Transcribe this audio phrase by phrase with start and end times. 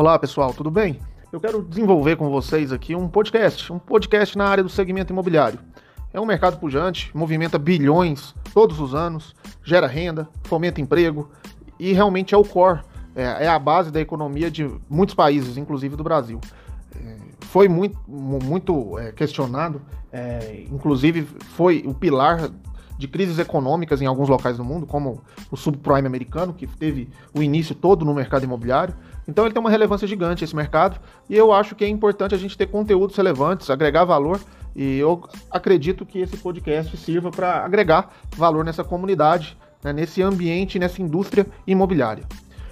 [0.00, 1.00] Olá pessoal, tudo bem?
[1.32, 5.58] Eu quero desenvolver com vocês aqui um podcast, um podcast na área do segmento imobiliário.
[6.12, 9.34] É um mercado pujante, movimenta bilhões todos os anos,
[9.64, 11.28] gera renda, fomenta emprego
[11.80, 12.78] e realmente é o core,
[13.16, 16.40] é, é a base da economia de muitos países, inclusive do Brasil.
[16.94, 19.82] É, foi muito, muito é, questionado,
[20.70, 22.52] inclusive foi o pilar
[22.98, 27.40] de crises econômicas em alguns locais do mundo, como o subprime americano, que teve o
[27.40, 28.94] início todo no mercado imobiliário.
[29.28, 32.38] Então ele tem uma relevância gigante esse mercado, e eu acho que é importante a
[32.38, 34.40] gente ter conteúdos relevantes, agregar valor,
[34.74, 39.54] e eu acredito que esse podcast sirva para agregar valor nessa comunidade,
[39.84, 42.24] né, nesse ambiente, nessa indústria imobiliária.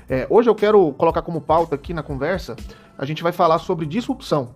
[0.08, 2.56] É, hoje eu quero colocar como pauta aqui na conversa,
[2.96, 4.50] a gente vai falar sobre disrupção.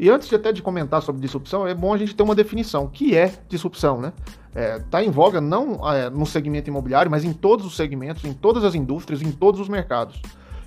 [0.00, 2.84] E antes de até de comentar sobre disrupção, é bom a gente ter uma definição.
[2.84, 4.12] O que é disrupção, né?
[4.54, 8.32] Está é, em voga não é, no segmento imobiliário, mas em todos os segmentos, em
[8.32, 10.22] todas as indústrias, em todos os mercados.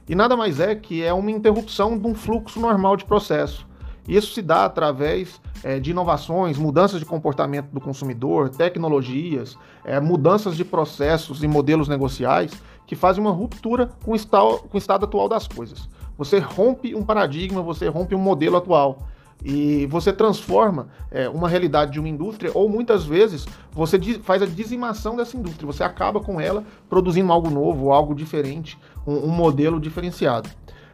[0.08, 3.68] E nada mais é que é uma interrupção de um fluxo normal de processo.
[4.08, 10.58] Isso se dá através é, de inovações, mudanças de comportamento do consumidor, tecnologias, é, mudanças
[10.58, 12.52] de processos e modelos negociais
[12.88, 15.88] que fazem uma ruptura com o, estado, com o estado atual das coisas.
[16.18, 18.98] Você rompe um paradigma, você rompe um modelo atual
[19.44, 24.46] e você transforma é, uma realidade de uma indústria, ou muitas vezes você faz a
[24.46, 29.80] dizimação dessa indústria, você acaba com ela produzindo algo novo, algo diferente, um, um modelo
[29.80, 30.50] diferenciado.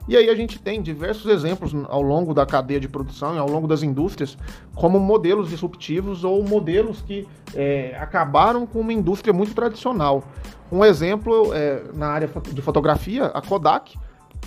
[0.07, 3.49] E aí a gente tem diversos exemplos ao longo da cadeia de produção e ao
[3.49, 4.37] longo das indústrias,
[4.73, 10.23] como modelos disruptivos ou modelos que é, acabaram com uma indústria muito tradicional.
[10.71, 13.99] Um exemplo é, na área de fotografia, a Kodak,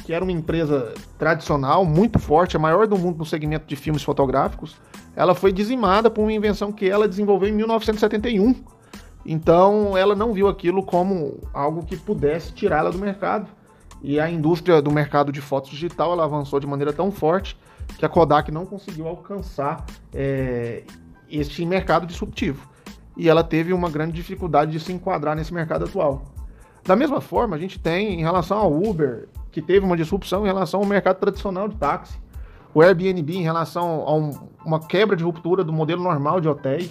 [0.05, 4.03] que era uma empresa tradicional, muito forte, a maior do mundo no segmento de filmes
[4.03, 4.77] fotográficos,
[5.15, 8.55] ela foi dizimada por uma invenção que ela desenvolveu em 1971.
[9.25, 13.49] Então, ela não viu aquilo como algo que pudesse tirá-la do mercado.
[14.03, 17.57] E a indústria do mercado de fotos digital ela avançou de maneira tão forte
[17.99, 19.85] que a Kodak não conseguiu alcançar
[20.15, 20.85] é,
[21.31, 22.69] este mercado disruptivo.
[23.17, 26.23] E ela teve uma grande dificuldade de se enquadrar nesse mercado atual.
[26.85, 30.47] Da mesma forma, a gente tem em relação ao Uber que teve uma disrupção em
[30.47, 32.19] relação ao mercado tradicional de táxi.
[32.73, 34.31] O Airbnb em relação a um,
[34.65, 36.91] uma quebra de ruptura do modelo normal de hotéis.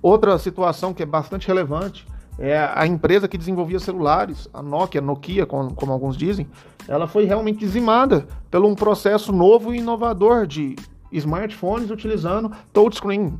[0.00, 2.06] Outra situação que é bastante relevante
[2.38, 6.48] é a empresa que desenvolvia celulares, a Nokia, Nokia, como, como alguns dizem,
[6.88, 10.74] ela foi realmente dizimada pelo um processo novo e inovador de
[11.12, 13.38] smartphones utilizando touchscreen.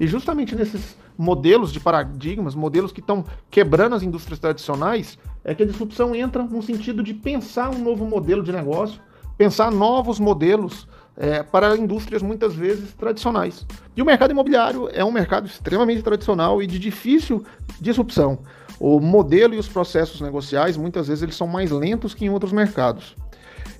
[0.00, 5.62] E justamente nesses modelos de paradigmas, modelos que estão quebrando as indústrias tradicionais, é que
[5.62, 9.00] a disrupção entra no sentido de pensar um novo modelo de negócio,
[9.36, 10.86] pensar novos modelos
[11.16, 13.66] é, para indústrias muitas vezes tradicionais.
[13.96, 17.44] E o mercado imobiliário é um mercado extremamente tradicional e de difícil
[17.80, 18.38] disrupção.
[18.80, 22.52] O modelo e os processos negociais muitas vezes eles são mais lentos que em outros
[22.52, 23.14] mercados.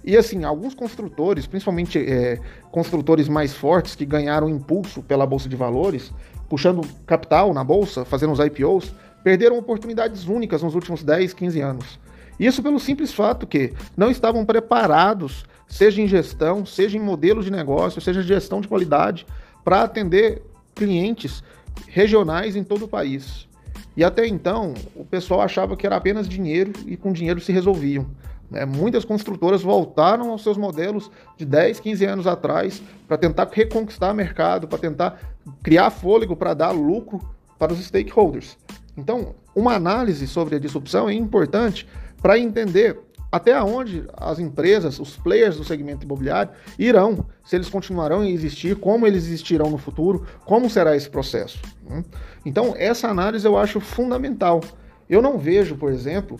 [0.04, 5.54] E assim, alguns construtores, principalmente é, construtores mais fortes que ganharam impulso pela bolsa de
[5.54, 6.12] valores,
[6.52, 8.92] puxando capital na bolsa, fazendo os IPOs,
[9.24, 11.98] perderam oportunidades únicas nos últimos 10, 15 anos.
[12.38, 17.50] Isso pelo simples fato que não estavam preparados, seja em gestão, seja em modelo de
[17.50, 19.26] negócio, seja em gestão de qualidade,
[19.64, 20.42] para atender
[20.74, 21.42] clientes
[21.88, 23.48] regionais em todo o país.
[23.96, 28.06] E até então, o pessoal achava que era apenas dinheiro e com dinheiro se resolviam.
[28.52, 28.66] Né?
[28.66, 34.68] Muitas construtoras voltaram aos seus modelos de 10, 15 anos atrás para tentar reconquistar mercado,
[34.68, 35.18] para tentar
[35.62, 37.18] criar fôlego para dar lucro
[37.58, 38.58] para os stakeholders.
[38.96, 41.88] Então, uma análise sobre a disrupção é importante
[42.20, 48.20] para entender até onde as empresas, os players do segmento imobiliário irão, se eles continuarão
[48.20, 51.58] a existir, como eles existirão no futuro, como será esse processo.
[51.88, 52.04] Né?
[52.44, 54.60] Então, essa análise eu acho fundamental.
[55.08, 56.38] Eu não vejo, por exemplo,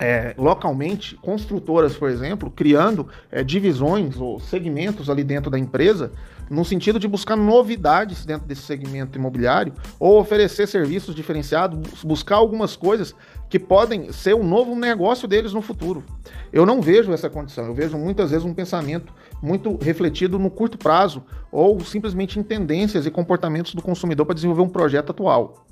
[0.00, 6.10] é, localmente, construtoras, por exemplo, criando é, divisões ou segmentos ali dentro da empresa,
[6.48, 12.74] no sentido de buscar novidades dentro desse segmento imobiliário ou oferecer serviços diferenciados, buscar algumas
[12.74, 13.14] coisas
[13.48, 16.02] que podem ser um novo negócio deles no futuro.
[16.50, 20.78] Eu não vejo essa condição, eu vejo muitas vezes um pensamento muito refletido no curto
[20.78, 21.22] prazo
[21.52, 25.66] ou simplesmente em tendências e comportamentos do consumidor para desenvolver um projeto atual.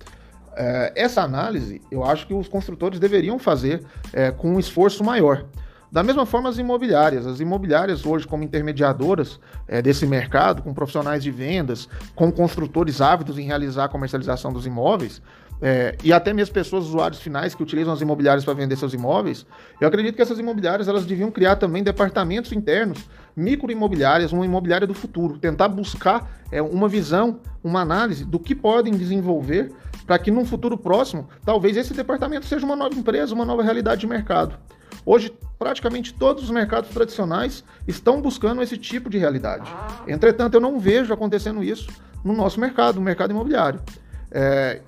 [0.60, 3.80] É, essa análise eu acho que os construtores deveriam fazer
[4.12, 5.44] é, com um esforço maior.
[5.90, 7.26] Da mesma forma, as imobiliárias.
[7.26, 13.38] As imobiliárias, hoje, como intermediadoras é, desse mercado, com profissionais de vendas, com construtores ávidos
[13.38, 15.22] em realizar a comercialização dos imóveis,
[15.60, 19.46] é, e até mesmo pessoas, usuários finais que utilizam as imobiliárias para vender seus imóveis,
[19.80, 24.94] eu acredito que essas imobiliárias elas deviam criar também departamentos internos, microimobiliárias, uma imobiliária do
[24.94, 29.72] futuro, tentar buscar é, uma visão, uma análise do que podem desenvolver
[30.08, 34.00] para que num futuro próximo, talvez esse departamento seja uma nova empresa, uma nova realidade
[34.00, 34.58] de mercado.
[35.04, 39.70] Hoje, praticamente todos os mercados tradicionais estão buscando esse tipo de realidade.
[40.06, 41.90] Entretanto, eu não vejo acontecendo isso
[42.24, 43.82] no nosso mercado, no mercado imobiliário.
[44.30, 44.80] É,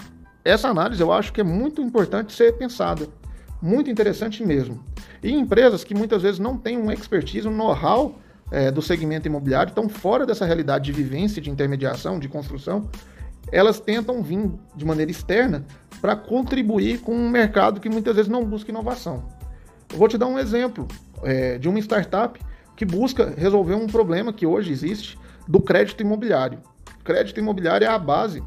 [0.43, 3.07] essa análise eu acho que é muito importante ser pensada,
[3.61, 4.83] muito interessante mesmo.
[5.23, 8.19] E empresas que muitas vezes não têm uma expertise, um know-how
[8.51, 12.89] é, do segmento imobiliário, estão fora dessa realidade de vivência, de intermediação, de construção,
[13.53, 15.65] elas tentam vir de maneira externa
[16.01, 19.25] para contribuir com um mercado que muitas vezes não busca inovação.
[19.93, 20.87] Eu vou te dar um exemplo
[21.23, 22.41] é, de uma startup
[22.77, 26.61] que busca resolver um problema que hoje existe do crédito imobiliário.
[27.05, 28.43] Crédito imobiliário é a base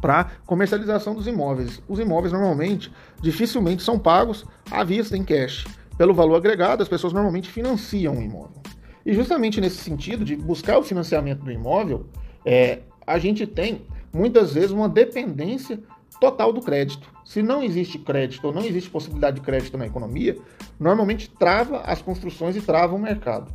[0.00, 1.80] para comercialização dos imóveis.
[1.86, 5.64] Os imóveis normalmente dificilmente são pagos à vista em cash.
[5.96, 8.62] Pelo valor agregado, as pessoas normalmente financiam o imóvel.
[9.06, 12.06] E justamente nesse sentido de buscar o financiamento do imóvel,
[12.44, 13.82] é, a gente tem
[14.12, 15.80] muitas vezes uma dependência
[16.20, 17.10] total do crédito.
[17.24, 20.36] Se não existe crédito ou não existe possibilidade de crédito na economia,
[20.78, 23.52] normalmente trava as construções e trava o mercado.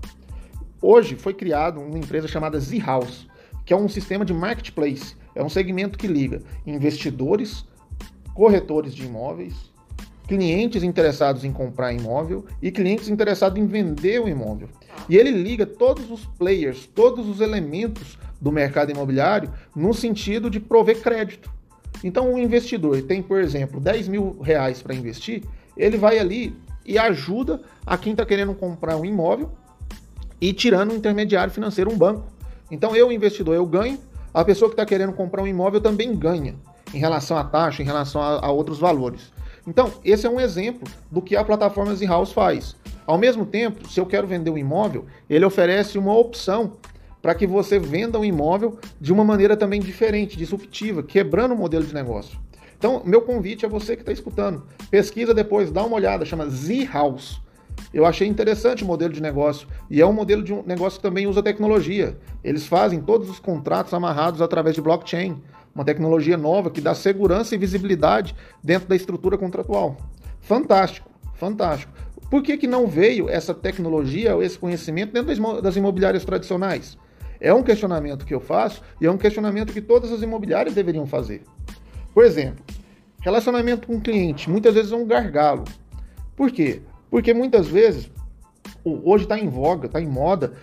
[0.82, 3.28] Hoje foi criado uma empresa chamada Z-House,
[3.66, 7.66] que é um sistema de marketplace, é um segmento que liga investidores,
[8.34, 9.54] corretores de imóveis,
[10.28, 14.68] clientes interessados em comprar imóvel e clientes interessados em vender o imóvel.
[15.08, 20.60] E ele liga todos os players, todos os elementos do mercado imobiliário no sentido de
[20.60, 21.52] prover crédito.
[22.04, 25.44] Então, o investidor tem, por exemplo, 10 mil reais para investir,
[25.76, 26.56] ele vai ali
[26.86, 29.52] e ajuda a quem está querendo comprar um imóvel
[30.40, 32.26] e tirando um intermediário financeiro, um banco.
[32.70, 33.98] Então, eu, investidor, eu ganho,
[34.34, 36.56] a pessoa que está querendo comprar um imóvel também ganha
[36.94, 39.32] em relação à taxa, em relação a, a outros valores.
[39.66, 42.76] Então, esse é um exemplo do que a plataforma Z-House faz.
[43.06, 46.74] Ao mesmo tempo, se eu quero vender um imóvel, ele oferece uma opção
[47.22, 51.86] para que você venda um imóvel de uma maneira também diferente, disruptiva, quebrando o modelo
[51.86, 52.40] de negócio.
[52.78, 57.42] Então, meu convite a você que está escutando, pesquisa depois, dá uma olhada, chama Z-House.
[57.94, 61.04] Eu achei interessante o modelo de negócio e é um modelo de um negócio que
[61.04, 62.18] também usa tecnologia.
[62.44, 65.42] Eles fazem todos os contratos amarrados através de blockchain,
[65.74, 69.98] uma tecnologia nova que dá segurança e visibilidade dentro da estrutura contratual.
[70.42, 71.92] Fantástico, fantástico.
[72.30, 76.98] Por que, que não veio essa tecnologia ou esse conhecimento dentro das imobiliárias tradicionais?
[77.40, 81.06] É um questionamento que eu faço e é um questionamento que todas as imobiliárias deveriam
[81.06, 81.44] fazer.
[82.14, 82.64] Por exemplo,
[83.22, 85.64] relacionamento com o cliente muitas vezes é um gargalo.
[86.36, 86.82] Por quê?
[87.10, 88.10] Porque muitas vezes,
[88.84, 90.54] hoje está em voga, está em moda,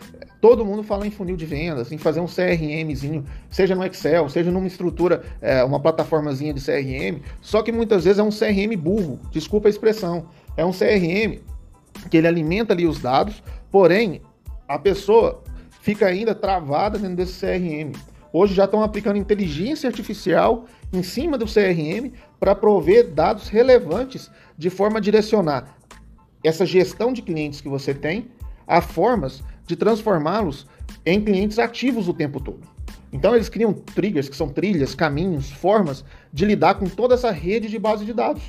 [0.41, 4.51] todo mundo fala em funil de vendas, em fazer um CRMzinho, seja no Excel, seja
[4.51, 9.19] numa estrutura, é, uma plataformazinha de CRM, só que muitas vezes é um CRM burro,
[9.31, 10.27] desculpa a expressão.
[10.57, 11.41] É um CRM
[12.11, 14.21] que ele alimenta ali os dados, porém
[14.69, 15.44] a pessoa
[15.85, 17.93] fica ainda travada dentro desse CRM.
[18.33, 22.11] Hoje já estão aplicando inteligência artificial em cima do CRM
[22.41, 25.77] para prover dados relevantes de forma a direcionar
[26.43, 28.31] essa gestão de clientes que você tem
[28.67, 30.67] a formas de transformá-los
[31.05, 32.63] em clientes ativos o tempo todo.
[33.13, 36.03] Então eles criam triggers, que são trilhas, caminhos, formas
[36.33, 38.43] de lidar com toda essa rede de base de dados.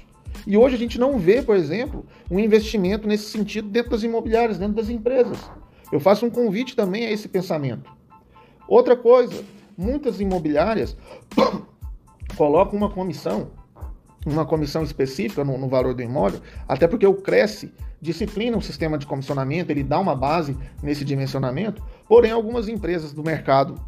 [0.48, 4.58] E hoje a gente não vê, por exemplo, um investimento nesse sentido dentro das imobiliárias,
[4.58, 5.38] dentro das empresas.
[5.96, 7.90] Eu faço um convite também a esse pensamento.
[8.68, 9.46] Outra coisa,
[9.78, 10.98] muitas imobiliárias
[12.36, 13.52] colocam uma comissão,
[14.26, 17.72] uma comissão específica no, no, valor do imóvel, até porque o Cresce
[18.02, 23.24] disciplina um sistema de comissionamento, ele dá uma base nesse dimensionamento, porém algumas empresas do
[23.24, 23.80] mercado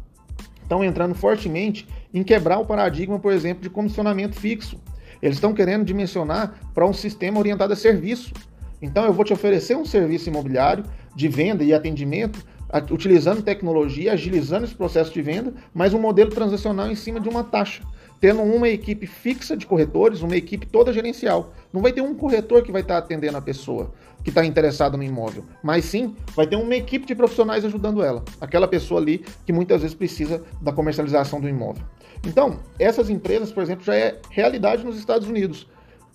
[0.62, 4.80] estão entrando fortemente em quebrar o paradigma, por exemplo, de comissionamento fixo.
[5.20, 8.32] Eles estão querendo dimensionar para um sistema orientado a serviço.
[8.80, 12.44] Então eu vou te oferecer um serviço imobiliário de venda e atendimento,
[12.90, 17.42] utilizando tecnologia, agilizando esse processo de venda, mas um modelo transacional em cima de uma
[17.42, 17.82] taxa,
[18.20, 21.52] tendo uma equipe fixa de corretores, uma equipe toda gerencial.
[21.72, 23.92] Não vai ter um corretor que vai estar atendendo a pessoa
[24.22, 28.22] que está interessada no imóvel, mas sim vai ter uma equipe de profissionais ajudando ela,
[28.40, 31.84] aquela pessoa ali que muitas vezes precisa da comercialização do imóvel.
[32.26, 35.68] Então, essas empresas, por exemplo, já é realidade nos Estados Unidos.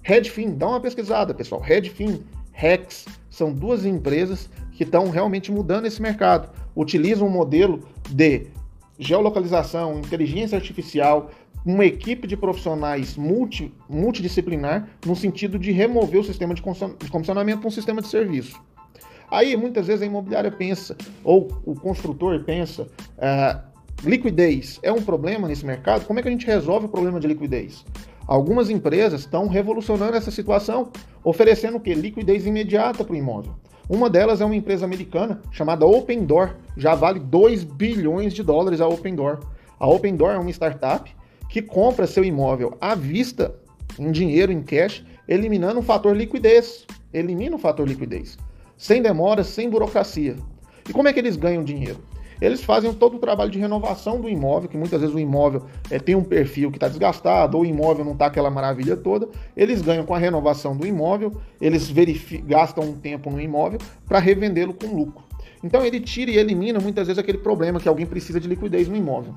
[0.03, 1.62] Redfin, dá uma pesquisada, pessoal.
[1.62, 2.22] Redfin,
[2.53, 6.50] Rex, são duas empresas que estão realmente mudando esse mercado.
[6.75, 8.48] Utilizam um modelo de
[8.98, 11.31] geolocalização, inteligência artificial,
[11.65, 16.62] uma equipe de profissionais multi, multidisciplinar no sentido de remover o sistema de
[17.10, 18.62] comissionamento para um sistema de serviço.
[19.31, 25.48] Aí, muitas vezes, a imobiliária pensa, ou o construtor pensa, uh, liquidez é um problema
[25.48, 26.05] nesse mercado?
[26.05, 27.83] Como é que a gente resolve o problema de liquidez?
[28.27, 30.89] Algumas empresas estão revolucionando essa situação,
[31.23, 31.93] oferecendo o que?
[31.93, 33.53] Liquidez imediata para o imóvel.
[33.89, 38.79] Uma delas é uma empresa americana chamada Open Door, já vale 2 bilhões de dólares
[38.79, 39.39] a Open Door.
[39.77, 41.13] A Open Door é uma startup
[41.49, 43.53] que compra seu imóvel à vista,
[43.99, 46.85] em dinheiro, em cash, eliminando o fator liquidez.
[47.13, 48.37] Elimina o fator liquidez.
[48.77, 50.35] sem demora, sem burocracia.
[50.89, 51.99] E como é que eles ganham dinheiro?
[52.43, 55.97] Eles fazem todo o trabalho de renovação do imóvel, que muitas vezes o imóvel é,
[55.97, 59.29] tem um perfil que está desgastado, ou o imóvel não está aquela maravilha toda.
[59.55, 61.31] Eles ganham com a renovação do imóvel,
[61.62, 61.89] eles
[62.45, 65.23] gastam um tempo no imóvel para revendê-lo com lucro.
[65.63, 68.97] Então ele tira e elimina muitas vezes aquele problema que alguém precisa de liquidez no
[68.97, 69.35] imóvel.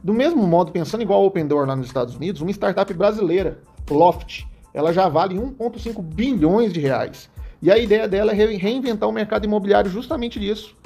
[0.00, 3.58] Do mesmo modo, pensando igual a Open Door lá nos Estados Unidos, uma startup brasileira,
[3.90, 7.28] Loft, ela já vale 1,5 bilhões de reais.
[7.60, 10.76] E a ideia dela é reinventar o mercado imobiliário justamente disso.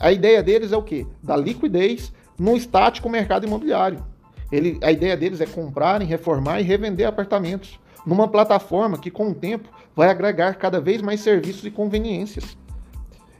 [0.00, 1.06] A ideia deles é o quê?
[1.22, 4.04] Da liquidez no estático mercado imobiliário.
[4.50, 9.34] Ele, a ideia deles é comprarem, reformar e revender apartamentos numa plataforma que, com o
[9.34, 12.56] tempo, vai agregar cada vez mais serviços e conveniências.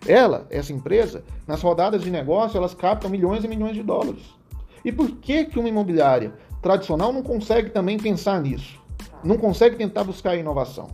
[0.07, 4.23] Ela, essa empresa, nas rodadas de negócio, elas captam milhões e milhões de dólares.
[4.85, 8.81] E por que, que uma imobiliária tradicional não consegue também pensar nisso?
[9.23, 10.89] Não consegue tentar buscar inovação?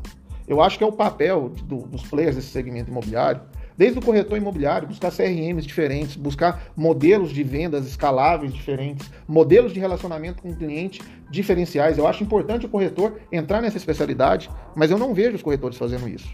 [0.47, 3.40] Eu acho que é o papel do, dos players desse segmento imobiliário
[3.76, 9.81] Desde o corretor imobiliário, buscar CRMs diferentes, buscar modelos de vendas escaláveis diferentes, modelos de
[9.81, 11.99] relacionamento com o cliente diferenciais.
[11.99, 16.09] Eu acho importante o corretor entrar nessa especialidade, mas eu não vejo os corretores fazendo
[16.09, 16.28] isso.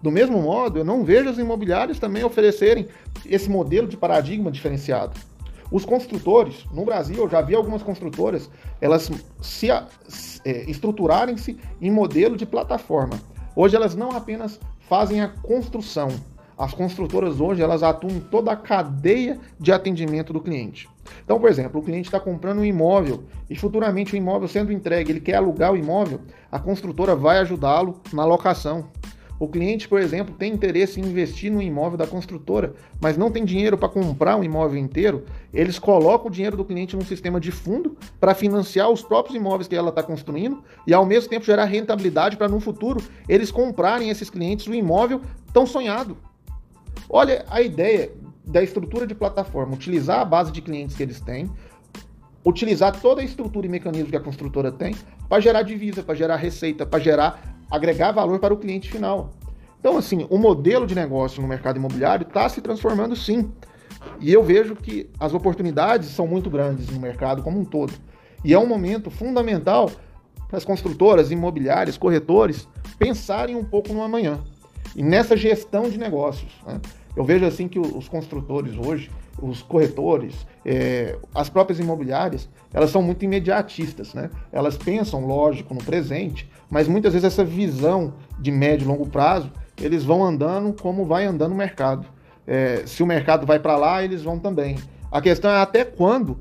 [0.00, 2.86] Do mesmo modo, eu não vejo as imobiliárias também oferecerem
[3.26, 5.18] esse modelo de paradigma diferenciado.
[5.72, 8.48] Os construtores, no Brasil, eu já vi algumas construtoras,
[8.80, 9.10] elas
[9.40, 13.18] se é, estruturarem-se em modelo de plataforma.
[13.56, 16.08] Hoje elas não apenas fazem a construção,
[16.58, 20.88] as construtoras hoje elas atuam em toda a cadeia de atendimento do cliente.
[21.24, 25.12] Então, por exemplo, o cliente está comprando um imóvel e futuramente o imóvel sendo entregue,
[25.12, 26.20] ele quer alugar o imóvel,
[26.50, 28.88] a construtora vai ajudá-lo na locação.
[29.38, 33.44] O cliente, por exemplo, tem interesse em investir no imóvel da construtora, mas não tem
[33.44, 37.50] dinheiro para comprar um imóvel inteiro, eles colocam o dinheiro do cliente num sistema de
[37.50, 41.64] fundo para financiar os próprios imóveis que ela está construindo e ao mesmo tempo gerar
[41.64, 45.20] rentabilidade para no futuro eles comprarem esses clientes o imóvel
[45.52, 46.16] tão sonhado.
[47.08, 48.10] Olha a ideia
[48.44, 51.50] da estrutura de plataforma, utilizar a base de clientes que eles têm,
[52.44, 54.94] utilizar toda a estrutura e mecanismo que a construtora tem
[55.28, 59.30] para gerar divisa, para gerar receita, para gerar agregar valor para o cliente final.
[59.80, 63.50] Então, assim, o modelo de negócio no mercado imobiliário está se transformando sim.
[64.20, 67.92] E eu vejo que as oportunidades são muito grandes no mercado como um todo.
[68.44, 69.90] E é um momento fundamental
[70.48, 72.68] para as construtoras, imobiliárias, corretores
[72.98, 74.40] pensarem um pouco no amanhã.
[74.94, 76.80] E nessa gestão de negócios, né?
[77.16, 79.10] eu vejo assim que os construtores hoje,
[79.40, 84.30] os corretores, é, as próprias imobiliárias, elas são muito imediatistas, né?
[84.52, 89.50] Elas pensam, lógico, no presente, mas muitas vezes essa visão de médio e longo prazo,
[89.80, 92.06] eles vão andando como vai andando o mercado.
[92.46, 94.76] É, se o mercado vai para lá, eles vão também.
[95.10, 96.38] A questão é até quando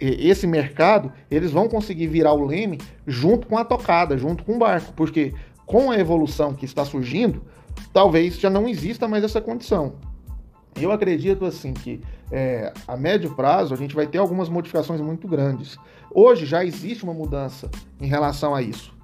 [0.00, 4.58] esse mercado eles vão conseguir virar o leme junto com a tocada, junto com o
[4.58, 5.32] barco, porque
[5.64, 7.42] com a evolução que está surgindo,
[7.92, 9.94] talvez já não exista mais essa condição.
[10.76, 12.00] Eu acredito assim que
[12.30, 15.76] é, a médio prazo a gente vai ter algumas modificações muito grandes.
[16.10, 18.94] Hoje já existe uma mudança em relação a isso.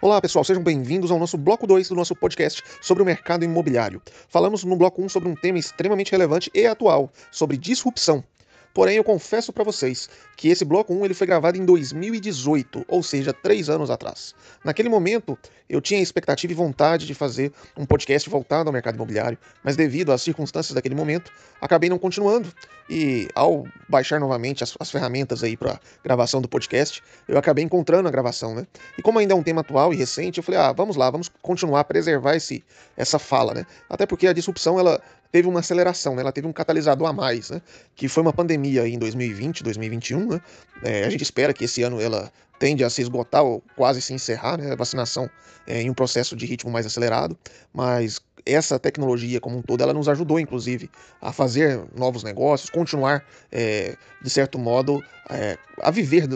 [0.00, 4.00] Olá pessoal, sejam bem-vindos ao nosso bloco 2 do nosso podcast sobre o mercado imobiliário.
[4.28, 8.22] Falamos no bloco 1 sobre um tema extremamente relevante e atual, sobre disrupção.
[8.72, 13.02] Porém, eu confesso para vocês que esse bloco 1 ele foi gravado em 2018, ou
[13.02, 14.34] seja, três anos atrás.
[14.64, 15.36] Naquele momento,
[15.68, 20.12] eu tinha expectativa e vontade de fazer um podcast voltado ao mercado imobiliário, mas devido
[20.12, 22.52] às circunstâncias daquele momento, acabei não continuando.
[22.90, 28.08] E ao baixar novamente as, as ferramentas aí para gravação do podcast, eu acabei encontrando
[28.08, 28.66] a gravação, né?
[28.96, 31.30] E como ainda é um tema atual e recente, eu falei, ah, vamos lá, vamos
[31.42, 32.64] continuar a preservar esse,
[32.96, 33.66] essa fala, né?
[33.90, 36.22] Até porque a disrupção ela teve uma aceleração, né?
[36.22, 37.60] ela teve um catalisador a mais, né?
[37.94, 40.26] que foi uma pandemia em 2020, 2021.
[40.26, 40.40] Né?
[40.82, 44.12] É, a gente espera que esse ano ela tende a se esgotar ou quase se
[44.12, 44.72] encerrar, né?
[44.72, 45.28] a vacinação
[45.66, 47.36] é, em um processo de ritmo mais acelerado,
[47.72, 53.24] mas essa tecnologia como um todo, ela nos ajudou, inclusive, a fazer novos negócios, continuar,
[53.52, 56.26] é, de certo modo, é, a viver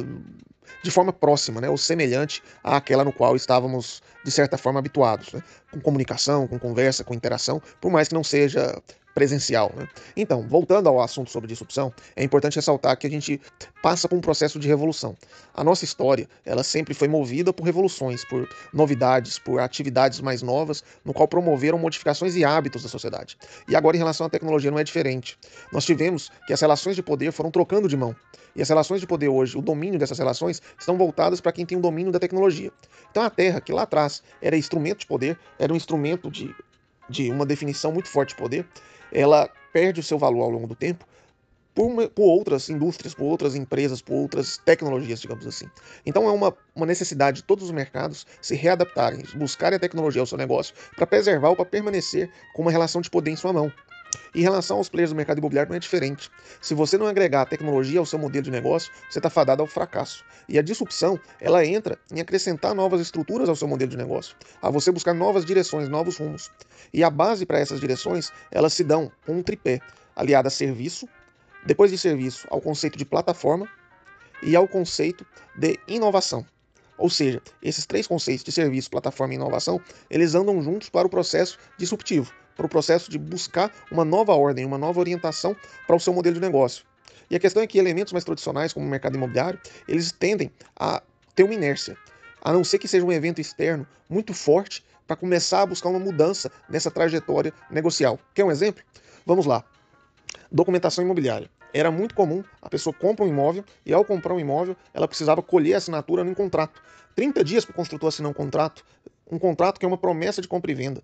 [0.82, 5.42] de forma próxima, né, ou semelhante àquela no qual estávamos, de certa forma, habituados, né,
[5.70, 8.80] com comunicação, com conversa, com interação, por mais que não seja
[9.14, 9.72] presencial.
[9.76, 9.88] Né?
[10.16, 13.40] Então, voltando ao assunto sobre disrupção, é importante ressaltar que a gente
[13.82, 15.16] passa por um processo de revolução.
[15.54, 20.82] A nossa história, ela sempre foi movida por revoluções, por novidades, por atividades mais novas,
[21.04, 23.36] no qual promoveram modificações e hábitos da sociedade.
[23.68, 25.38] E agora, em relação à tecnologia, não é diferente.
[25.72, 28.14] Nós tivemos que as relações de poder foram trocando de mão.
[28.54, 31.78] E as relações de poder hoje, o domínio dessas relações, estão voltadas para quem tem
[31.78, 32.70] o domínio da tecnologia.
[33.10, 36.54] Então, a Terra, que lá atrás era instrumento de poder, era um instrumento de,
[37.08, 38.66] de uma definição muito forte de poder,
[39.12, 41.06] ela perde o seu valor ao longo do tempo
[41.74, 45.66] por, uma, por, outras indústrias, por outras empresas, por outras tecnologias, digamos assim.
[46.04, 50.26] Então é uma, uma necessidade de todos os mercados se readaptarem, buscarem a tecnologia ao
[50.26, 53.72] seu negócio para preservar ou para permanecer com uma relação de poder em sua mão.
[54.34, 56.30] Em relação aos players do mercado imobiliário, não é diferente.
[56.60, 60.24] Se você não agregar tecnologia ao seu modelo de negócio, você está fadado ao fracasso.
[60.48, 64.70] E a disrupção, ela entra em acrescentar novas estruturas ao seu modelo de negócio, a
[64.70, 66.50] você buscar novas direções, novos rumos.
[66.92, 69.80] E a base para essas direções, elas se dão com um tripé,
[70.16, 71.08] aliado a serviço,
[71.64, 73.68] depois de serviço, ao conceito de plataforma
[74.42, 76.44] e ao conceito de inovação.
[76.98, 81.10] Ou seja, esses três conceitos de serviço, plataforma e inovação, eles andam juntos para o
[81.10, 85.56] processo disruptivo, para o processo de buscar uma nova ordem, uma nova orientação
[85.86, 86.84] para o seu modelo de negócio.
[87.30, 91.02] E a questão é que elementos mais tradicionais, como o mercado imobiliário, eles tendem a
[91.34, 91.96] ter uma inércia,
[92.42, 95.98] a não ser que seja um evento externo muito forte para começar a buscar uma
[95.98, 98.18] mudança nessa trajetória negocial.
[98.34, 98.82] Quer um exemplo?
[99.24, 99.64] Vamos lá.
[100.50, 101.50] Documentação imobiliária.
[101.72, 105.42] Era muito comum a pessoa compra um imóvel e ao comprar um imóvel ela precisava
[105.42, 106.82] colher a assinatura num contrato.
[107.14, 108.84] 30 dias para o construtor assinar um contrato,
[109.30, 111.02] um contrato que é uma promessa de compra e venda.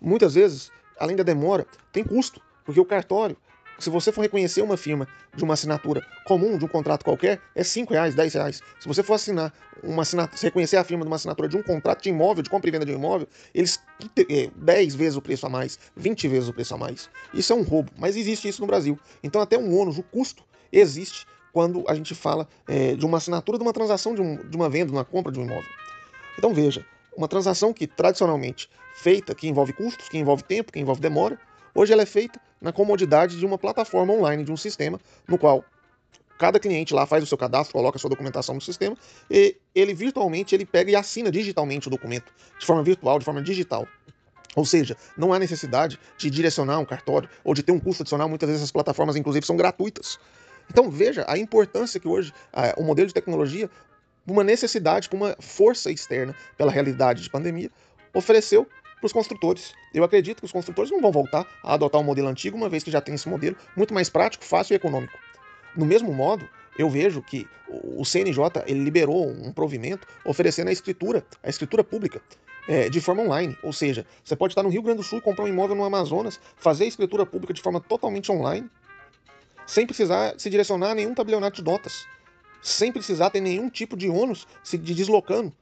[0.00, 3.36] Muitas vezes, além da demora, tem custo, porque o cartório
[3.78, 7.64] se você for reconhecer uma firma de uma assinatura comum, de um contrato qualquer, é
[7.64, 8.62] 5 reais, 10 reais.
[8.78, 12.02] Se você for assinar uma assinatura, reconhecer a firma de uma assinatura de um contrato
[12.02, 13.80] de imóvel, de compra e venda de um imóvel, eles
[14.30, 17.10] é, 10 vezes o preço a mais, 20 vezes o preço a mais.
[17.32, 18.98] Isso é um roubo, mas existe isso no Brasil.
[19.22, 23.58] Então até um ônus, o custo, existe quando a gente fala é, de uma assinatura
[23.58, 25.68] de uma transação de, um, de uma venda, de uma compra de um imóvel.
[26.38, 26.84] Então veja,
[27.16, 31.38] uma transação que tradicionalmente feita, que envolve custos, que envolve tempo, que envolve demora,
[31.74, 35.64] Hoje ela é feita na comodidade de uma plataforma online, de um sistema no qual
[36.38, 38.96] cada cliente lá faz o seu cadastro, coloca a sua documentação no sistema
[39.28, 43.42] e ele virtualmente ele pega e assina digitalmente o documento, de forma virtual, de forma
[43.42, 43.88] digital.
[44.54, 48.28] Ou seja, não há necessidade de direcionar um cartório ou de ter um custo adicional.
[48.28, 50.16] Muitas vezes essas plataformas, inclusive, são gratuitas.
[50.70, 52.32] Então veja a importância que hoje
[52.76, 53.68] o modelo de tecnologia,
[54.32, 57.70] uma necessidade, com uma força externa pela realidade de pandemia,
[58.12, 58.66] ofereceu
[58.98, 59.74] para os construtores.
[59.92, 62.82] Eu acredito que os construtores não vão voltar a adotar um modelo antigo, uma vez
[62.82, 65.18] que já tem esse modelo muito mais prático, fácil e econômico.
[65.76, 71.24] No mesmo modo, eu vejo que o CNJ ele liberou um provimento oferecendo a escritura,
[71.42, 72.20] a escritura pública,
[72.66, 73.56] é, de forma online.
[73.62, 76.40] Ou seja, você pode estar no Rio Grande do Sul, comprar um imóvel no Amazonas,
[76.56, 78.68] fazer a escritura pública de forma totalmente online,
[79.66, 82.06] sem precisar se direcionar a nenhum tabelionato de notas,
[82.64, 85.52] sem precisar ter nenhum tipo de ônus se de deslocando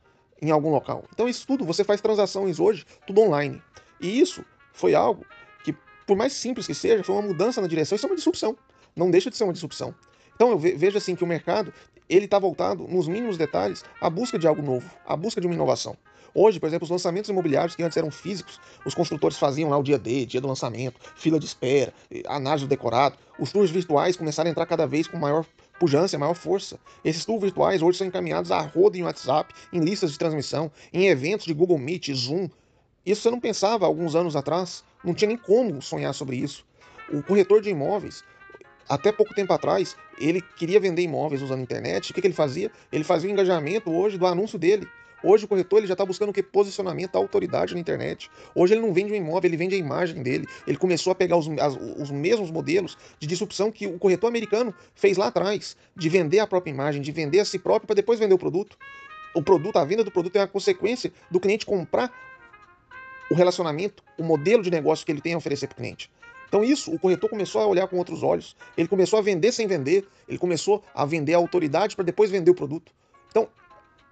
[0.40, 1.04] em algum local.
[1.12, 3.60] Então isso tudo, você faz transações hoje, tudo online.
[4.00, 5.26] E isso foi algo
[5.64, 5.74] que,
[6.06, 8.56] por mais simples que seja, foi uma mudança na direção, isso é uma disrupção.
[8.94, 9.92] Não deixa de ser uma disrupção.
[10.34, 11.74] Então eu vejo assim que o mercado,
[12.08, 15.54] ele está voltado, nos mínimos detalhes, à busca de algo novo, à busca de uma
[15.54, 15.96] inovação.
[16.34, 19.82] Hoje, por exemplo, os lançamentos imobiliários que antes eram físicos, os construtores faziam lá o
[19.82, 21.92] dia D, dia do lançamento, fila de espera,
[22.26, 23.16] análise do decorado.
[23.38, 25.44] Os tours virtuais começaram a entrar cada vez com maior
[25.82, 26.78] pujança, maior força.
[27.04, 31.08] Esses tools virtuais hoje são encaminhados a roda em WhatsApp, em listas de transmissão, em
[31.08, 32.48] eventos de Google Meet, Zoom.
[33.04, 36.64] Isso você não pensava alguns anos atrás, não tinha nem como sonhar sobre isso.
[37.12, 38.22] O corretor de imóveis,
[38.88, 42.12] até pouco tempo atrás, ele queria vender imóveis usando a internet.
[42.12, 42.70] O que, que ele fazia?
[42.92, 44.86] Ele fazia o engajamento hoje do anúncio dele.
[45.22, 46.42] Hoje o corretor ele já está buscando o que?
[46.42, 48.30] Posicionamento, autoridade na internet.
[48.54, 50.46] Hoje ele não vende um imóvel, ele vende a imagem dele.
[50.66, 54.74] Ele começou a pegar os, as, os mesmos modelos de disrupção que o corretor americano
[54.94, 58.18] fez lá atrás, de vender a própria imagem, de vender a si próprio para depois
[58.18, 58.76] vender o produto.
[59.34, 62.12] O produto, a venda do produto é uma consequência do cliente comprar
[63.30, 66.10] o relacionamento, o modelo de negócio que ele tem a oferecer para o cliente.
[66.48, 69.66] Então isso, o corretor começou a olhar com outros olhos, ele começou a vender sem
[69.66, 72.92] vender, ele começou a vender a autoridade para depois vender o produto.
[73.30, 73.48] Então,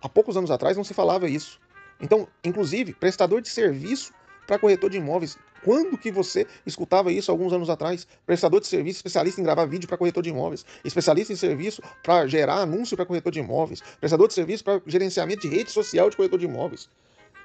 [0.02, 1.60] Há poucos anos atrás não se falava isso.
[2.00, 4.12] Então, inclusive, prestador de serviço
[4.46, 5.38] para corretor de imóveis.
[5.62, 8.06] Quando que você escutava isso alguns anos atrás?
[8.24, 12.26] Prestador de serviço, especialista em gravar vídeo para corretor de imóveis, especialista em serviço para
[12.26, 16.16] gerar anúncio para corretor de imóveis, prestador de serviço para gerenciamento de rede social de
[16.16, 16.88] corretor de imóveis.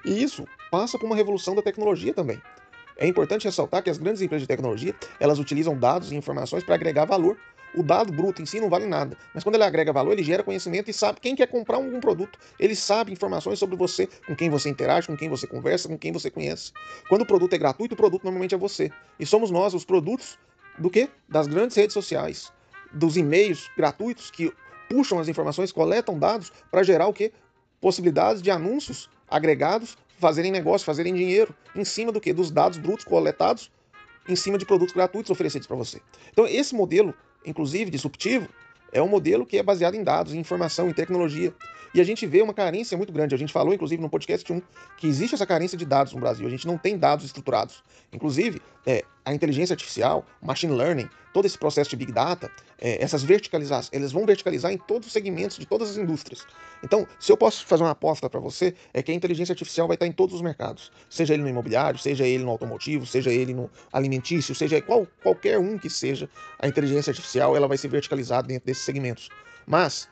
[0.06, 2.42] E isso passa por uma revolução da tecnologia também.
[2.98, 6.76] É importante ressaltar que as grandes empresas de tecnologia, elas utilizam dados e informações para
[6.76, 7.38] agregar valor
[7.78, 9.18] o dado bruto em si não vale nada.
[9.34, 12.40] Mas quando ele agrega valor, ele gera conhecimento e sabe quem quer comprar algum produto.
[12.60, 16.12] Ele sabe informações sobre você, com quem você interage, com quem você conversa, com quem
[16.12, 16.72] você conhece.
[17.10, 18.92] Quando o produto é gratuito, o produto normalmente é você.
[19.20, 20.38] E somos nós os produtos
[20.78, 21.10] do quê?
[21.28, 22.52] Das grandes redes sociais,
[22.92, 24.52] dos e-mails gratuitos que
[24.90, 27.32] puxam as informações, coletam dados para gerar o quê?
[27.82, 32.34] Possibilidades de anúncios agregados, fazerem negócio, fazerem dinheiro em cima do quê?
[32.34, 33.72] Dos dados brutos coletados
[34.28, 36.02] em cima de produtos gratuitos oferecidos para você.
[36.32, 37.14] Então, esse modelo
[37.46, 38.48] inclusive disruptivo,
[38.92, 41.54] é um modelo que é baseado em dados, em informação, em tecnologia.
[41.94, 43.36] E a gente vê uma carência muito grande.
[43.36, 44.62] A gente falou, inclusive, no podcast 1,
[44.98, 46.46] que existe essa carência de dados no Brasil.
[46.48, 47.84] A gente não tem dados estruturados.
[48.12, 53.24] Inclusive, é, a inteligência artificial, machine learning, todo esse processo de big data, é, essas
[53.24, 56.46] verticalizações, eles vão verticalizar em todos os segmentos de todas as indústrias.
[56.84, 59.96] Então, se eu posso fazer uma aposta para você, é que a inteligência artificial vai
[59.96, 63.54] estar em todos os mercados, seja ele no imobiliário, seja ele no automotivo, seja ele
[63.54, 68.48] no alimentício, seja qual, qualquer um que seja, a inteligência artificial ela vai ser verticalizada
[68.48, 69.30] dentro desses segmentos.
[69.66, 70.08] Mas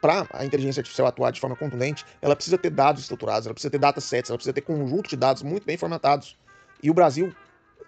[0.00, 3.70] para a inteligência artificial atuar de forma contundente, ela precisa ter dados estruturados, ela precisa
[3.70, 6.36] ter datasets, ela precisa ter conjunto de dados muito bem formatados.
[6.82, 7.32] E o Brasil,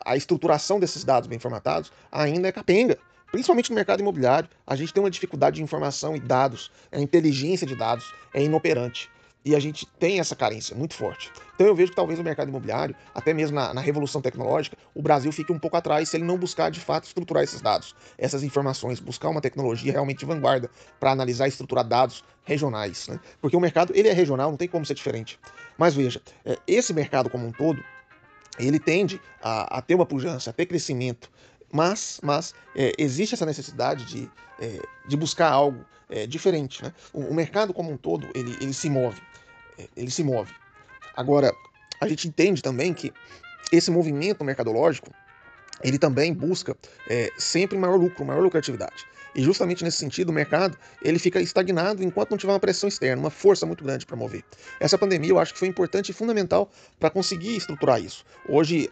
[0.04, 2.98] a estruturação desses dados bem formatados ainda é capenga.
[3.30, 7.66] Principalmente no mercado imobiliário, a gente tem uma dificuldade de informação e dados, a inteligência
[7.66, 9.10] de dados é inoperante.
[9.44, 11.30] E a gente tem essa carência muito forte.
[11.54, 15.02] Então eu vejo que talvez o mercado imobiliário, até mesmo na, na, revolução tecnológica, o
[15.02, 18.42] Brasil fique um pouco atrás se ele não buscar de fato estruturar esses dados, essas
[18.42, 23.06] informações, buscar uma tecnologia realmente de vanguarda para analisar e estruturar dados regionais.
[23.08, 23.20] Né?
[23.38, 25.38] Porque o mercado ele é regional, não tem como ser diferente.
[25.76, 27.84] Mas veja, é, esse mercado como um todo,
[28.58, 31.30] ele tende a, a ter uma pujança, a ter crescimento,
[31.72, 36.82] mas, mas é, existe essa necessidade de, é, de buscar algo é, diferente.
[36.82, 36.92] Né?
[37.12, 39.20] O, o, mercado como um todo ele, ele se move
[39.96, 40.52] ele se move.
[41.16, 41.52] Agora,
[42.00, 43.12] a gente entende também que
[43.72, 45.10] esse movimento mercadológico
[45.82, 46.76] ele também busca
[47.08, 49.06] é, sempre maior lucro, maior lucratividade.
[49.34, 53.20] E justamente nesse sentido, o mercado ele fica estagnado enquanto não tiver uma pressão externa,
[53.20, 54.44] uma força muito grande para mover.
[54.78, 58.24] Essa pandemia eu acho que foi importante e fundamental para conseguir estruturar isso.
[58.48, 58.90] Hoje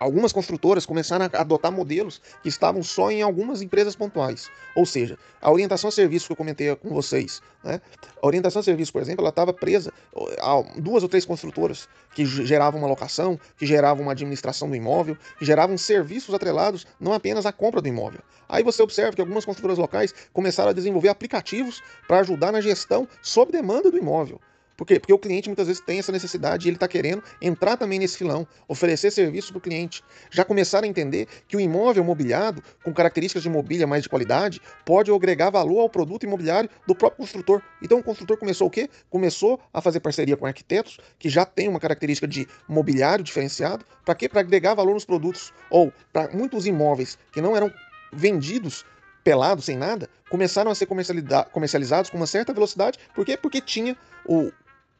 [0.00, 4.50] algumas construtoras começaram a adotar modelos que estavam só em algumas empresas pontuais.
[4.74, 7.80] Ou seja, a orientação a serviço que eu comentei com vocês, né?
[8.20, 9.92] a orientação a serviço, por exemplo, ela estava presa
[10.40, 15.16] a duas ou três construtoras que geravam uma locação, que geravam uma administração do imóvel,
[15.38, 18.20] que geravam serviços atrelados não apenas à compra do imóvel.
[18.48, 23.06] Aí você observa que algumas construtoras locais começaram a desenvolver aplicativos para ajudar na gestão
[23.22, 24.40] sob demanda do imóvel.
[24.80, 24.98] Por quê?
[24.98, 28.16] Porque o cliente muitas vezes tem essa necessidade e ele está querendo entrar também nesse
[28.16, 30.02] filão, oferecer serviço para o cliente.
[30.30, 34.58] Já começaram a entender que o imóvel mobiliado, com características de mobília mais de qualidade,
[34.86, 37.60] pode agregar valor ao produto imobiliário do próprio construtor.
[37.82, 38.88] Então o construtor começou o quê?
[39.10, 43.84] Começou a fazer parceria com arquitetos que já têm uma característica de mobiliário diferenciado.
[44.02, 44.30] Para quê?
[44.30, 45.52] Para agregar valor nos produtos.
[45.68, 47.70] Ou para muitos imóveis que não eram
[48.10, 48.86] vendidos
[49.22, 52.98] pelados, sem nada, começaram a ser comercializados com uma certa velocidade.
[53.14, 53.36] Por quê?
[53.36, 54.50] Porque tinha o,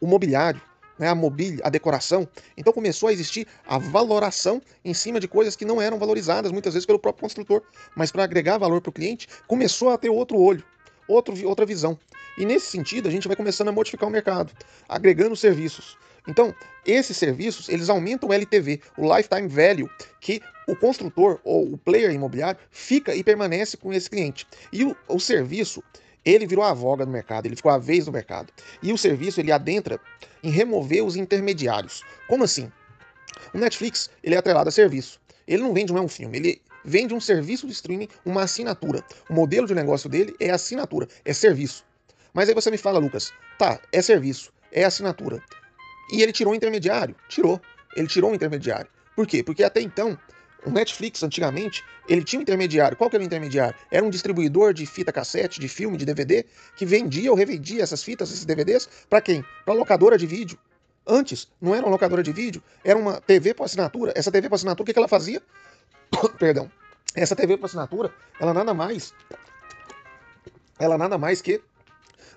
[0.00, 0.60] o mobiliário,
[0.98, 2.28] né, a mobília, a decoração.
[2.56, 6.74] Então começou a existir a valoração em cima de coisas que não eram valorizadas muitas
[6.74, 7.62] vezes pelo próprio construtor,
[7.96, 10.62] mas para agregar valor para o cliente, começou a ter outro olho,
[11.08, 11.98] outro, outra visão.
[12.36, 14.52] E nesse sentido, a gente vai começando a modificar o mercado,
[14.88, 15.98] agregando serviços.
[16.28, 16.54] Então,
[16.86, 22.12] esses serviços, eles aumentam o LTV, o lifetime value, que o construtor ou o player
[22.12, 24.46] imobiliário fica e permanece com esse cliente.
[24.72, 25.82] E o, o serviço,
[26.24, 28.52] ele virou a voga no mercado, ele ficou a vez no mercado.
[28.82, 30.00] E o serviço ele adentra
[30.42, 32.02] em remover os intermediários.
[32.28, 32.70] Como assim?
[33.54, 35.20] O Netflix ele é atrelado a serviço.
[35.46, 39.04] Ele não vende um, é um filme, ele vende um serviço de streaming, uma assinatura.
[39.28, 41.84] O modelo de negócio dele é assinatura, é serviço.
[42.32, 45.42] Mas aí você me fala, Lucas, tá, é serviço, é assinatura.
[46.12, 47.14] E ele tirou o intermediário?
[47.28, 47.60] Tirou.
[47.96, 48.88] Ele tirou o intermediário.
[49.16, 49.42] Por quê?
[49.42, 50.16] Porque até então
[50.64, 52.96] o Netflix, antigamente, ele tinha um intermediário.
[52.96, 53.74] Qual que era o intermediário?
[53.90, 56.44] Era um distribuidor de fita cassete, de filme, de DVD,
[56.76, 59.44] que vendia ou revendia essas fitas, esses DVDs, para quem?
[59.64, 60.58] Para locadora de vídeo.
[61.06, 64.12] Antes, não era uma locadora de vídeo, era uma TV por assinatura.
[64.14, 65.42] Essa TV por assinatura, o que, que ela fazia?
[66.38, 66.70] Perdão.
[67.14, 69.14] Essa TV por assinatura, ela nada mais.
[70.78, 71.60] Ela nada mais que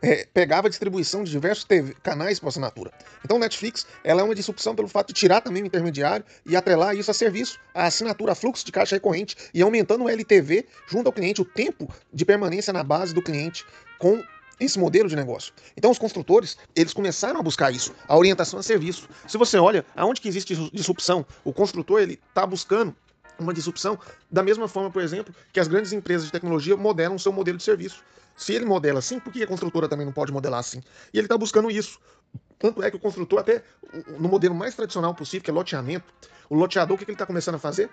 [0.04, 2.92] é, pegava a distribuição de diversos TV, canais por assinatura.
[3.24, 6.94] Então, Netflix ela é uma disrupção pelo fato de tirar também o intermediário e atrelar
[6.94, 11.08] isso a serviço, a assinatura, a fluxo de caixa recorrente e aumentando o LTV junto
[11.08, 13.66] ao cliente, o tempo de permanência na base do cliente
[13.98, 14.22] com
[14.60, 15.54] esse modelo de negócio.
[15.76, 19.08] Então os construtores, eles começaram a buscar isso, a orientação a serviço.
[19.26, 22.94] Se você olha aonde que existe disrupção, o construtor ele está buscando
[23.40, 23.98] uma disrupção
[24.30, 27.64] da mesma forma, por exemplo, que as grandes empresas de tecnologia modelam seu modelo de
[27.64, 28.04] serviço.
[28.36, 30.82] Se ele modela assim, por que a construtora também não pode modelar assim?
[31.14, 32.00] E ele está buscando isso.
[32.58, 33.64] Tanto é que o construtor, até
[34.18, 36.06] no modelo mais tradicional possível, que é loteamento,
[36.50, 37.90] o loteador, o que ele está começando a fazer?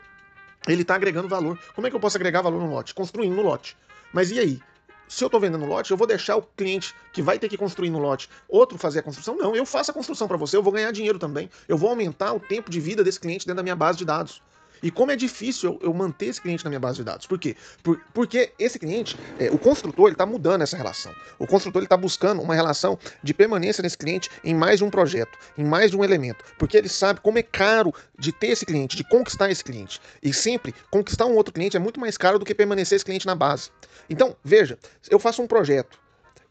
[0.68, 1.59] Ele está agregando valor.
[1.74, 2.94] Como é que eu posso agregar valor no lote?
[2.94, 3.76] Construindo no lote.
[4.12, 4.61] Mas e aí?
[5.09, 7.90] Se eu estou vendendo lote, eu vou deixar o cliente que vai ter que construir
[7.90, 9.37] no lote outro fazer a construção?
[9.37, 11.50] Não, eu faço a construção para você, eu vou ganhar dinheiro também.
[11.66, 14.40] Eu vou aumentar o tempo de vida desse cliente dentro da minha base de dados.
[14.83, 17.27] E como é difícil eu, manter esse cliente na minha base de dados.
[17.27, 17.57] Por quê?
[17.83, 21.12] Por, porque esse cliente, é, o construtor, ele está mudando essa relação.
[21.38, 25.38] O construtor está buscando uma relação de permanência nesse cliente em mais de um projeto,
[25.57, 26.45] em mais de um elemento.
[26.59, 30.01] Porque ele sabe como é caro de ter esse cliente, de conquistar esse cliente.
[30.23, 33.27] E sempre, conquistar um outro cliente é muito mais caro do que permanecer esse cliente
[33.27, 33.71] na base.
[34.09, 35.99] Então, veja, eu faço um projeto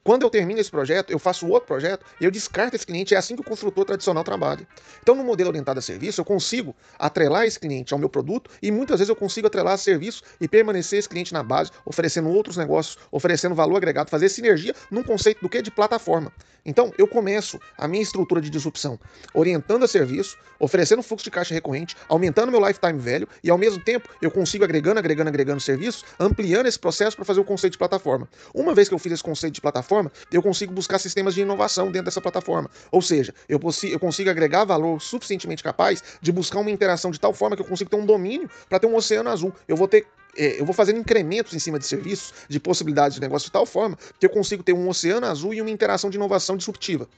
[0.03, 3.13] Quando eu termino esse projeto, eu faço outro projeto e eu descarto esse cliente.
[3.13, 4.65] É assim que o construtor tradicional trabalha.
[5.01, 8.71] Então, no modelo orientado a serviço, eu consigo atrelar esse cliente ao meu produto e
[8.71, 12.55] muitas vezes eu consigo atrelar a serviço e permanecer esse cliente na base, oferecendo outros
[12.55, 15.61] negócios, oferecendo valor agregado, fazer sinergia num conceito do que?
[15.61, 16.31] De plataforma.
[16.65, 18.99] Então, eu começo a minha estrutura de disrupção
[19.33, 23.83] orientando a serviço, oferecendo fluxo de caixa recorrente, aumentando meu lifetime velho e, ao mesmo
[23.83, 27.77] tempo, eu consigo agregando, agregando, agregando serviço, ampliando esse processo para fazer o conceito de
[27.77, 28.27] plataforma.
[28.53, 29.88] Uma vez que eu fiz esse conceito de plataforma,
[30.31, 32.69] eu consigo buscar sistemas de inovação dentro dessa plataforma.
[32.91, 37.33] Ou seja, eu, eu consigo agregar valor suficientemente capaz de buscar uma interação de tal
[37.33, 39.53] forma que eu consigo ter um domínio para ter um oceano azul.
[39.67, 40.05] Eu vou ter
[40.37, 43.65] é, eu vou fazendo incrementos em cima de serviços, de possibilidades de negócio de tal
[43.65, 47.09] forma que eu consigo ter um oceano azul e uma interação de inovação disruptiva.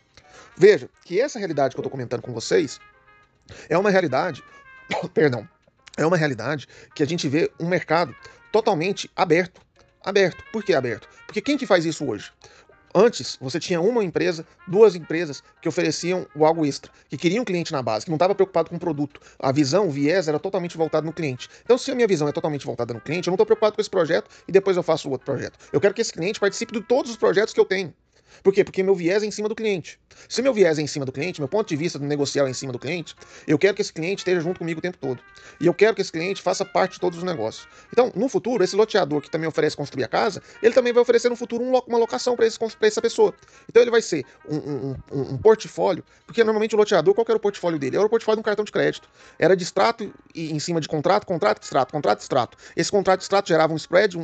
[0.55, 2.79] Veja que essa realidade que eu estou comentando com vocês
[3.69, 4.43] é uma realidade,
[5.13, 5.47] perdão,
[5.97, 8.15] é uma realidade que a gente vê um mercado
[8.51, 9.61] totalmente aberto.
[10.03, 10.43] Aberto.
[10.51, 11.07] Por que aberto?
[11.31, 12.29] Porque quem que faz isso hoje?
[12.93, 17.71] Antes, você tinha uma empresa, duas empresas que ofereciam o algo extra, que queriam cliente
[17.71, 19.21] na base, que não estava preocupado com o produto.
[19.39, 21.47] A visão, o viés era totalmente voltado no cliente.
[21.63, 23.79] Então, se a minha visão é totalmente voltada no cliente, eu não estou preocupado com
[23.79, 25.57] esse projeto e depois eu faço outro projeto.
[25.71, 27.93] Eu quero que esse cliente participe de todos os projetos que eu tenho.
[28.43, 28.63] Por quê?
[28.63, 29.99] Porque meu viés é em cima do cliente.
[30.27, 32.49] Se meu viés é em cima do cliente, meu ponto de vista do negocial é
[32.49, 33.15] em cima do cliente,
[33.47, 35.21] eu quero que esse cliente esteja junto comigo o tempo todo.
[35.59, 37.67] E eu quero que esse cliente faça parte de todos os negócios.
[37.91, 41.29] Então, no futuro, esse loteador que também oferece construir a casa, ele também vai oferecer
[41.29, 43.33] no futuro uma locação para essa pessoa.
[43.69, 47.37] Então, ele vai ser um, um, um, um, portfólio, porque normalmente o loteador, qual era
[47.37, 47.97] o portfólio dele?
[47.97, 49.07] Era o portfólio de um cartão de crédito.
[49.37, 52.57] Era de extrato e em cima de contrato, contrato, extrato, contrato, extrato.
[52.75, 54.17] Esse contrato, extrato gerava um spread,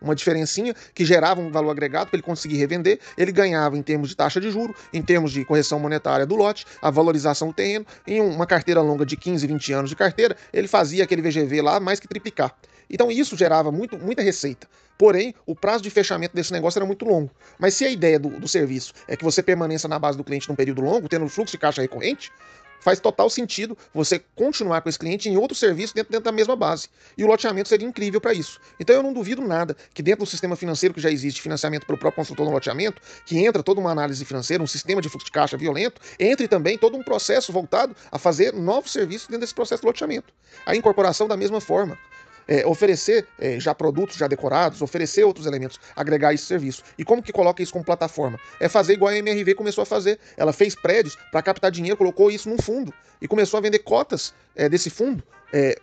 [0.00, 2.98] uma diferencinha, que gerava um valor agregado para ele conseguir revender.
[3.16, 6.64] Ele ganhava em termos de taxa de juro, em termos de correção monetária do lote,
[6.80, 7.86] a valorização do terreno.
[8.06, 11.80] Em uma carteira longa de 15, 20 anos de carteira, ele fazia aquele VGV lá
[11.80, 12.54] mais que triplicar.
[12.88, 14.68] Então isso gerava muito, muita receita.
[14.96, 17.30] Porém, o prazo de fechamento desse negócio era muito longo.
[17.58, 20.48] Mas se a ideia do, do serviço é que você permaneça na base do cliente
[20.48, 22.30] num período longo, tendo fluxo de caixa recorrente,
[22.84, 26.54] faz total sentido você continuar com esse cliente em outro serviço dentro, dentro da mesma
[26.54, 26.88] base.
[27.16, 28.60] E o loteamento seria incrível para isso.
[28.78, 31.96] Então eu não duvido nada que dentro do sistema financeiro que já existe, financiamento pelo
[31.96, 35.32] próprio consultor no loteamento, que entra toda uma análise financeira, um sistema de fluxo de
[35.32, 39.80] caixa violento, entre também todo um processo voltado a fazer novos serviços dentro desse processo
[39.80, 40.30] de loteamento.
[40.66, 41.98] A incorporação da mesma forma
[42.46, 46.82] é, oferecer é, já produtos já decorados, oferecer outros elementos, agregar esse serviço.
[46.98, 48.38] E como que coloca isso como plataforma?
[48.60, 50.18] É fazer igual a MRV começou a fazer.
[50.36, 54.34] Ela fez prédios para captar dinheiro, colocou isso num fundo e começou a vender cotas
[54.54, 55.22] é, desse fundo.
[55.52, 55.78] É,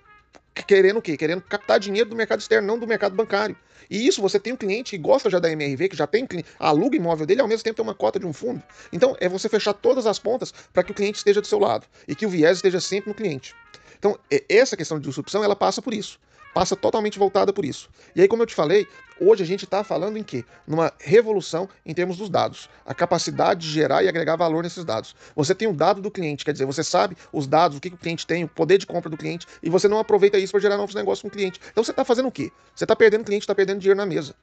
[0.68, 1.18] querendo o quê?
[1.18, 3.56] Querendo captar dinheiro do mercado externo, não do mercado bancário.
[3.90, 6.26] E isso você tem um cliente que gosta já da MRV, que já tem
[6.60, 8.62] aluga imóvel dele, ao mesmo tempo tem uma cota de um fundo.
[8.92, 11.86] Então é você fechar todas as pontas para que o cliente esteja do seu lado
[12.08, 13.54] e que o viés esteja sempre no cliente.
[13.98, 14.18] Então,
[14.50, 16.20] essa questão de disrupção, ela passa por isso
[16.54, 17.90] passa totalmente voltada por isso.
[18.16, 18.88] E aí, como eu te falei,
[19.20, 20.44] hoje a gente está falando em quê?
[20.68, 22.70] Numa revolução em termos dos dados.
[22.86, 25.16] A capacidade de gerar e agregar valor nesses dados.
[25.36, 27.96] Você tem o dado do cliente, quer dizer, você sabe os dados, o que, que
[27.96, 30.62] o cliente tem, o poder de compra do cliente, e você não aproveita isso para
[30.62, 31.60] gerar novos negócios com o cliente.
[31.72, 32.52] Então você está fazendo o quê?
[32.76, 34.36] Você está perdendo cliente, está perdendo dinheiro na mesa.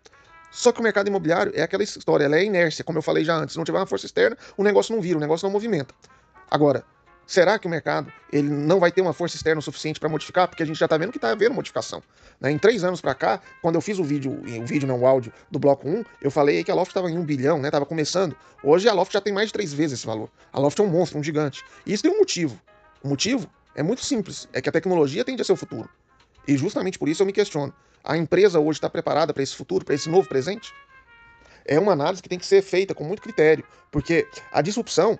[0.51, 3.37] Só que o mercado imobiliário é aquela história, ela é inércia, como eu falei já
[3.37, 3.53] antes.
[3.53, 5.95] Se não tiver uma força externa, o negócio não vira, o negócio não movimenta.
[6.51, 6.85] Agora,
[7.29, 10.49] Será que o mercado ele não vai ter uma força externa suficiente para modificar?
[10.49, 12.03] Porque a gente já está vendo que está havendo modificação.
[12.41, 12.51] Né?
[12.51, 15.31] Em três anos para cá, quando eu fiz o vídeo, o vídeo não o áudio
[15.51, 17.71] do bloco 1, eu falei que a Loft estava em um bilhão, né?
[17.87, 18.35] Começando.
[18.65, 20.31] Hoje a Loft já tem mais de três vezes esse valor.
[20.51, 21.63] A Loft é um monstro, um gigante.
[21.85, 22.59] E isso tem um motivo.
[23.03, 25.87] O motivo é muito simples, é que a tecnologia tende a ser o futuro.
[26.47, 27.75] E justamente por isso eu me questiono.
[28.03, 30.73] A empresa hoje está preparada para esse futuro, para esse novo presente?
[31.67, 35.19] É uma análise que tem que ser feita com muito critério, porque a disrupção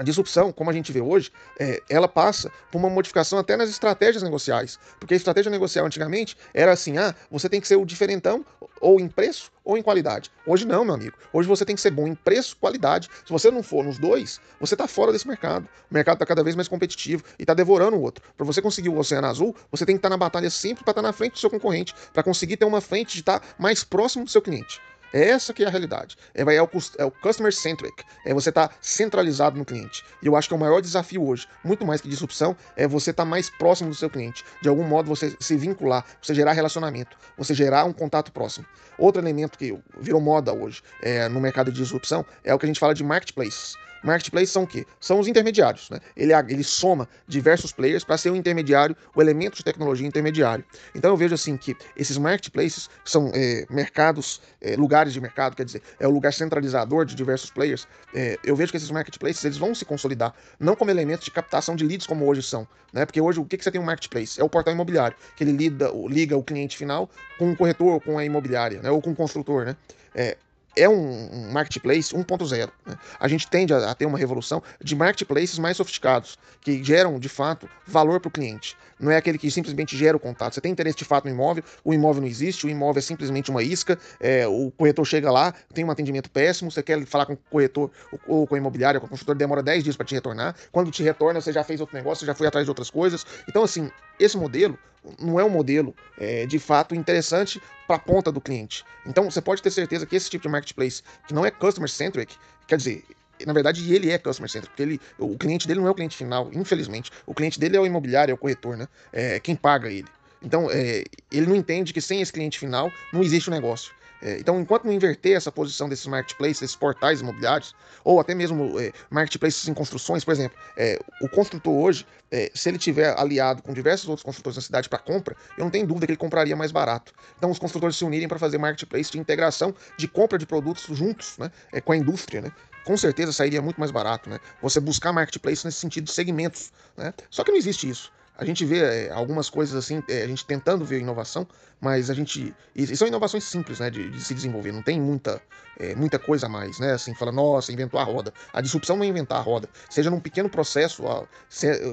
[0.00, 3.68] a disrupção, como a gente vê hoje, é, ela passa por uma modificação até nas
[3.68, 4.78] estratégias negociais.
[4.98, 8.42] Porque a estratégia negocial antigamente era assim: ah, você tem que ser o diferentão
[8.80, 10.30] ou em preço ou em qualidade.
[10.46, 11.18] Hoje não, meu amigo.
[11.34, 13.10] Hoje você tem que ser bom em preço, qualidade.
[13.26, 15.68] Se você não for nos dois, você está fora desse mercado.
[15.90, 18.24] O mercado está cada vez mais competitivo e está devorando o outro.
[18.38, 20.92] Para você conseguir o Oceano Azul, você tem que estar tá na batalha sempre para
[20.92, 23.46] estar tá na frente do seu concorrente, para conseguir ter uma frente de estar tá
[23.58, 24.80] mais próximo do seu cliente.
[25.12, 26.16] É essa que é a realidade.
[26.34, 26.68] É, é, o,
[26.98, 28.04] é o customer centric.
[28.24, 30.04] É você estar tá centralizado no cliente.
[30.22, 33.10] E eu acho que é o maior desafio hoje, muito mais que disrupção, é você
[33.10, 34.44] estar tá mais próximo do seu cliente.
[34.62, 38.66] De algum modo você se vincular, você gerar relacionamento, você gerar um contato próximo.
[38.98, 42.68] Outro elemento que virou moda hoje é, no mercado de disrupção é o que a
[42.68, 43.74] gente fala de marketplace.
[44.02, 44.86] Marketplace são o quê?
[44.98, 45.90] São os intermediários.
[45.90, 46.00] Né?
[46.16, 50.64] Ele, ele soma diversos players para ser um intermediário, o elemento de tecnologia intermediário.
[50.94, 55.64] Então eu vejo assim que esses marketplaces são é, mercados, é, lugares de mercado, quer
[55.64, 57.86] dizer, é o lugar centralizador de diversos players.
[58.14, 61.74] É, eu vejo que esses marketplaces eles vão se consolidar, não como elementos de captação
[61.76, 62.66] de leads como hoje são.
[62.92, 63.06] Né?
[63.06, 64.40] Porque hoje o que, que você tem um marketplace?
[64.40, 67.08] É o portal imobiliário, que ele lida, liga o cliente final
[67.38, 68.90] com o corretor, com a imobiliária, né?
[68.90, 69.64] ou com o construtor.
[69.64, 69.76] Né?
[70.14, 70.36] É,
[70.80, 72.70] é um, marketplace 1.0.
[72.86, 72.96] Né?
[73.18, 77.28] A gente tende a, a, ter uma revolução de marketplaces mais sofisticados, que geram, de
[77.28, 78.76] fato, valor para o cliente.
[78.98, 80.54] Não é aquele que simplesmente gera o contato.
[80.54, 83.50] Você tem interesse de fato no imóvel, o imóvel não existe, o imóvel é simplesmente
[83.50, 87.32] uma isca, é, o corretor chega lá, tem um atendimento péssimo, você quer falar com
[87.32, 87.90] o corretor
[88.26, 90.54] ou com a imobiliária, com o construtor, demora 10 dias para te retornar.
[90.70, 93.26] Quando te retorna, você já fez outro negócio, você já foi atrás de outras coisas.
[93.48, 94.78] Então, assim, esse modelo
[95.18, 98.84] não é um modelo é, de fato interessante para a ponta do cliente.
[99.06, 102.36] Então você pode ter certeza que esse tipo de marketplace que não é customer centric,
[102.66, 103.04] quer dizer,
[103.46, 106.16] na verdade ele é customer centric, porque ele, o cliente dele não é o cliente
[106.16, 107.10] final, infelizmente.
[107.26, 108.86] O cliente dele é o imobiliário, é o corretor, né?
[109.12, 110.06] É quem paga ele.
[110.42, 113.92] Então, é, ele não entende que sem esse cliente final não existe o um negócio.
[114.22, 118.78] É, então, enquanto não inverter essa posição desses marketplaces, desses portais imobiliários, ou até mesmo
[118.78, 123.62] é, marketplaces em construções, por exemplo, é, o construtor hoje, é, se ele tiver aliado
[123.62, 126.54] com diversos outros construtores na cidade para compra, eu não tenho dúvida que ele compraria
[126.54, 127.12] mais barato.
[127.38, 131.38] Então, os construtores se unirem para fazer marketplace de integração de compra de produtos juntos
[131.38, 132.52] né, é, com a indústria, né?
[132.84, 134.38] com certeza sairia muito mais barato, né?
[134.62, 137.12] Você buscar marketplace nesse sentido de segmentos, né?
[137.30, 138.10] Só que não existe isso.
[138.40, 141.46] A gente vê é, algumas coisas assim, é, a gente tentando ver inovação,
[141.78, 142.54] mas a gente.
[142.74, 145.42] E, são inovações simples, né, de, de se desenvolver, não tem muita,
[145.78, 146.92] é, muita coisa a mais, né?
[146.92, 148.32] Assim, fala, nossa, inventou a roda.
[148.50, 149.68] A disrupção não é inventar a roda.
[149.90, 151.04] Seja num pequeno processo,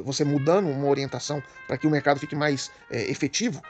[0.05, 3.61] você mudando uma orientação para que o mercado fique mais é, efetivo,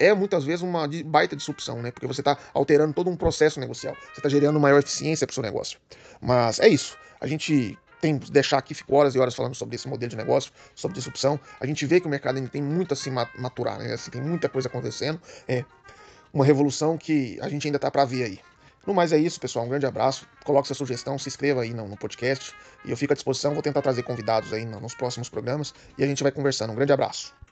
[0.00, 1.92] é muitas vezes uma baita disrupção, né?
[1.92, 5.34] Porque você está alterando todo um processo negocial, você está gerando maior eficiência para o
[5.34, 5.78] seu negócio.
[6.20, 6.98] Mas é isso.
[7.20, 7.78] A gente
[8.12, 11.38] deixar aqui, fico horas e horas falando sobre esse modelo de negócio, sobre disrupção.
[11.60, 13.94] A gente vê que o mercado ainda tem muito a se maturar, né?
[13.94, 15.20] assim, tem muita coisa acontecendo.
[15.48, 15.64] É
[16.32, 18.40] uma revolução que a gente ainda está para ver aí.
[18.86, 19.64] No mais é isso, pessoal.
[19.64, 20.26] Um grande abraço.
[20.44, 22.52] Coloque sua sugestão, se inscreva aí no, no podcast.
[22.84, 26.06] E eu fico à disposição, vou tentar trazer convidados aí nos próximos programas e a
[26.06, 26.72] gente vai conversando.
[26.72, 27.43] Um grande abraço.